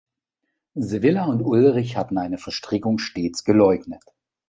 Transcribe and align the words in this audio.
Sevilla 0.79 1.25
und 1.25 1.43
Ullrich 1.43 1.95
hatten 1.95 2.17
eine 2.17 2.39
Verstrickung 2.39 2.97
stets 2.97 3.43
geleugnet. 3.43 4.01